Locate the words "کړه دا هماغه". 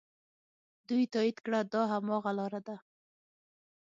1.45-2.31